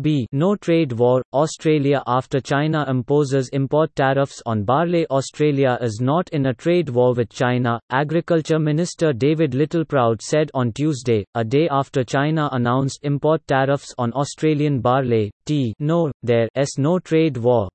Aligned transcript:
B. 0.00 0.26
No 0.32 0.56
trade 0.56 0.92
war, 0.92 1.22
Australia 1.34 2.02
After 2.06 2.40
China 2.40 2.86
imposes 2.88 3.50
import 3.52 3.94
tariffs 3.94 4.42
on 4.46 4.64
barley 4.64 5.06
Australia 5.10 5.76
is 5.80 6.00
not 6.00 6.28
in 6.30 6.46
a 6.46 6.54
trade 6.54 6.88
war 6.88 7.14
with 7.14 7.28
China, 7.28 7.78
Agriculture 7.90 8.58
Minister 8.58 9.12
David 9.12 9.52
Littleproud 9.52 10.22
said 10.22 10.50
on 10.54 10.72
Tuesday, 10.72 11.24
a 11.34 11.44
day 11.44 11.68
after 11.70 12.04
China 12.04 12.48
announced 12.52 13.00
import 13.02 13.46
tariffs 13.46 13.94
on 13.98 14.12
Australian 14.14 14.80
barley, 14.80 15.30
T. 15.44 15.74
No, 15.78 16.10
there 16.22 16.48
is 16.54 16.76
no 16.78 16.98
trade 16.98 17.36
war. 17.36 17.68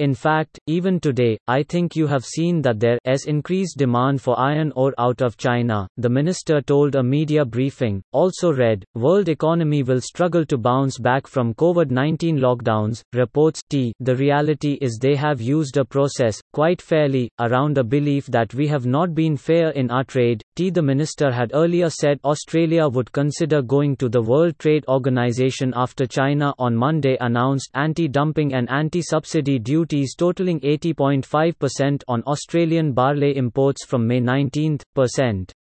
In 0.00 0.14
fact, 0.14 0.58
even 0.66 0.98
today, 0.98 1.36
I 1.46 1.62
think 1.62 1.94
you 1.94 2.06
have 2.06 2.24
seen 2.24 2.62
that 2.62 2.80
there 2.80 2.98
is 3.04 3.26
increased 3.26 3.76
demand 3.76 4.22
for 4.22 4.40
iron 4.40 4.72
ore 4.74 4.94
out 4.96 5.20
of 5.20 5.36
China, 5.36 5.86
the 5.98 6.08
minister 6.08 6.62
told 6.62 6.94
a 6.94 7.02
media 7.02 7.44
briefing. 7.44 8.00
Also 8.12 8.50
read, 8.50 8.82
World 8.94 9.28
economy 9.28 9.82
will 9.82 10.00
struggle 10.00 10.46
to 10.46 10.56
bounce 10.56 10.96
back 10.96 11.26
from 11.26 11.52
COVID-19 11.52 12.38
lockdowns, 12.38 13.02
reports 13.12 13.60
T. 13.68 13.92
The 14.00 14.16
reality 14.16 14.78
is 14.80 14.96
they 14.98 15.16
have 15.16 15.42
used 15.42 15.76
a 15.76 15.84
process, 15.84 16.40
quite 16.54 16.80
fairly, 16.80 17.28
around 17.38 17.76
a 17.76 17.84
belief 17.84 18.24
that 18.28 18.54
we 18.54 18.68
have 18.68 18.86
not 18.86 19.14
been 19.14 19.36
fair 19.36 19.68
in 19.72 19.90
our 19.90 20.04
trade. 20.04 20.42
T. 20.56 20.70
The 20.70 20.80
minister 20.80 21.30
had 21.30 21.50
earlier 21.52 21.90
said 21.90 22.20
Australia 22.24 22.88
would 22.88 23.12
consider 23.12 23.60
going 23.60 23.96
to 23.96 24.08
the 24.08 24.22
World 24.22 24.58
Trade 24.58 24.86
Organization 24.88 25.74
after 25.76 26.06
China 26.06 26.54
on 26.58 26.74
Monday 26.74 27.18
announced 27.20 27.68
anti-dumping 27.74 28.54
and 28.54 28.66
anti-subsidy 28.70 29.58
duty 29.58 29.89
duties 29.90 30.14
totaling 30.14 30.60
80.5% 30.60 32.02
on 32.06 32.22
Australian 32.22 32.92
barley 32.92 33.36
imports 33.36 33.84
from 33.84 34.06
May 34.06 34.20
19. 34.20 34.78
Percent. 34.94 35.52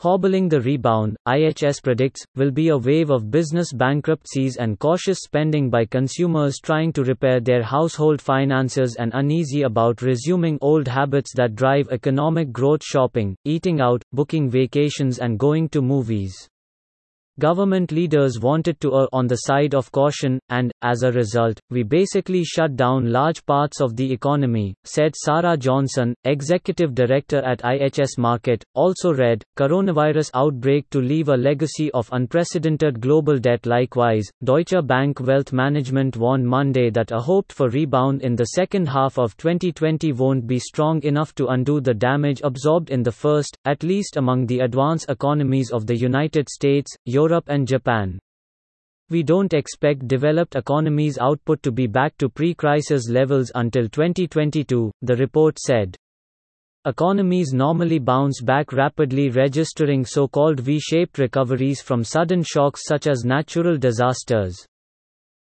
Hobbling 0.00 0.50
the 0.50 0.60
rebound, 0.60 1.16
IHS 1.26 1.82
predicts, 1.82 2.22
will 2.36 2.50
be 2.50 2.68
a 2.68 2.76
wave 2.76 3.08
of 3.08 3.30
business 3.30 3.72
bankruptcies 3.72 4.58
and 4.58 4.78
cautious 4.78 5.20
spending 5.20 5.70
by 5.70 5.86
consumers 5.86 6.58
trying 6.62 6.92
to 6.92 7.04
repair 7.04 7.40
their 7.40 7.62
household 7.62 8.20
finances 8.20 8.96
and 8.96 9.12
uneasy 9.14 9.62
about 9.62 10.02
resuming 10.02 10.58
old 10.60 10.86
habits 10.86 11.32
that 11.34 11.54
drive 11.54 11.88
economic 11.90 12.52
growth 12.52 12.84
shopping, 12.84 13.34
eating 13.46 13.80
out, 13.80 14.02
booking 14.12 14.50
vacations 14.50 15.20
and 15.20 15.38
going 15.38 15.70
to 15.70 15.80
movies. 15.80 16.48
Government 17.38 17.92
leaders 17.92 18.40
wanted 18.40 18.80
to 18.80 18.92
err 18.96 19.06
on 19.12 19.28
the 19.28 19.36
side 19.36 19.72
of 19.72 19.92
caution, 19.92 20.40
and, 20.48 20.72
as 20.82 21.04
a 21.04 21.12
result, 21.12 21.60
we 21.70 21.84
basically 21.84 22.42
shut 22.42 22.74
down 22.74 23.12
large 23.12 23.46
parts 23.46 23.80
of 23.80 23.94
the 23.94 24.12
economy, 24.12 24.74
said 24.82 25.14
Sarah 25.14 25.56
Johnson, 25.56 26.16
executive 26.24 26.96
director 26.96 27.38
at 27.44 27.60
IHS 27.60 28.18
Markit. 28.18 28.64
Also 28.74 29.14
read, 29.14 29.44
Coronavirus 29.56 30.32
outbreak 30.34 30.90
to 30.90 31.00
leave 31.00 31.28
a 31.28 31.36
legacy 31.36 31.92
of 31.92 32.08
unprecedented 32.10 33.00
global 33.00 33.38
debt. 33.38 33.64
Likewise, 33.66 34.28
Deutsche 34.42 34.84
Bank 34.84 35.20
Wealth 35.20 35.52
Management 35.52 36.16
warned 36.16 36.44
Monday 36.44 36.90
that 36.90 37.12
a 37.12 37.20
hoped 37.20 37.52
for 37.52 37.68
rebound 37.68 38.20
in 38.22 38.34
the 38.34 38.46
second 38.46 38.88
half 38.88 39.16
of 39.16 39.36
2020 39.36 40.10
won't 40.10 40.48
be 40.48 40.58
strong 40.58 41.00
enough 41.04 41.32
to 41.36 41.46
undo 41.46 41.80
the 41.80 41.94
damage 41.94 42.40
absorbed 42.42 42.90
in 42.90 43.04
the 43.04 43.12
first, 43.12 43.56
at 43.64 43.84
least 43.84 44.16
among 44.16 44.46
the 44.46 44.58
advanced 44.58 45.08
economies 45.08 45.70
of 45.70 45.86
the 45.86 45.96
United 45.96 46.48
States, 46.48 46.92
Europe, 47.04 47.27
Europe 47.28 47.48
and 47.48 47.68
Japan. 47.68 48.18
We 49.10 49.22
don't 49.22 49.52
expect 49.52 50.08
developed 50.08 50.56
economies' 50.56 51.18
output 51.18 51.62
to 51.62 51.70
be 51.70 51.86
back 51.86 52.16
to 52.16 52.30
pre 52.30 52.54
crisis 52.54 53.10
levels 53.10 53.52
until 53.54 53.82
2022, 53.82 54.90
the 55.02 55.16
report 55.16 55.58
said. 55.58 55.94
Economies 56.86 57.52
normally 57.52 57.98
bounce 57.98 58.40
back 58.40 58.72
rapidly, 58.72 59.28
registering 59.28 60.06
so 60.06 60.26
called 60.26 60.60
V 60.60 60.80
shaped 60.80 61.18
recoveries 61.18 61.82
from 61.82 62.02
sudden 62.02 62.42
shocks 62.42 62.84
such 62.86 63.06
as 63.06 63.26
natural 63.26 63.76
disasters. 63.76 64.56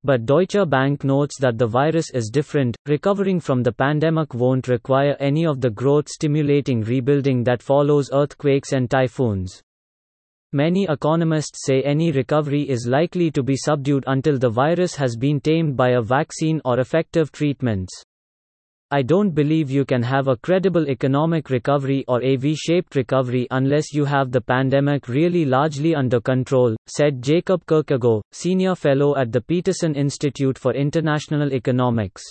But 0.05 0.27
Deutsche 0.27 0.69
Bank 0.69 1.03
notes 1.03 1.41
that 1.41 1.59
the 1.59 1.67
virus 1.67 2.11
is 2.11 2.31
different, 2.33 2.77
recovering 2.87 3.41
from 3.41 3.65
the 3.65 3.73
pandemic 3.73 4.33
won't 4.33 4.69
require 4.69 5.17
any 5.19 5.45
of 5.45 5.61
the 5.61 5.71
growth 5.71 6.09
stimulating 6.09 6.83
rebuilding 6.83 7.43
that 7.45 7.63
follows 7.63 8.11
earthquakes 8.13 8.73
and 8.73 8.89
typhoons. 8.89 9.61
Many 10.57 10.87
economists 10.89 11.67
say 11.67 11.83
any 11.83 12.13
recovery 12.13 12.63
is 12.71 12.87
likely 12.89 13.29
to 13.33 13.43
be 13.43 13.57
subdued 13.57 14.05
until 14.07 14.39
the 14.39 14.49
virus 14.49 14.95
has 14.95 15.17
been 15.17 15.41
tamed 15.41 15.77
by 15.77 15.95
a 15.95 16.01
vaccine 16.01 16.61
or 16.65 16.79
effective 16.79 17.33
treatments. 17.33 17.93
I 18.93 19.03
don't 19.03 19.33
believe 19.33 19.69
you 19.69 19.85
can 19.85 20.05
have 20.05 20.29
a 20.29 20.37
credible 20.37 20.89
economic 20.89 21.51
recovery 21.51 22.05
or 22.07 22.23
a 22.23 22.37
V 22.37 22.55
shaped 22.55 22.95
recovery 22.95 23.49
unless 23.51 23.93
you 23.93 24.05
have 24.05 24.31
the 24.31 24.41
pandemic 24.41 25.09
really 25.09 25.45
largely 25.45 25.93
under 25.97 26.21
control, 26.21 26.77
said 26.87 27.21
Jacob 27.21 27.67
Kirkegaard, 27.67 28.23
senior 28.31 28.77
fellow 28.77 29.17
at 29.17 29.33
the 29.33 29.41
Peterson 29.41 29.97
Institute 29.97 30.57
for 30.57 30.73
International 30.73 31.53
Economics. 31.53 32.23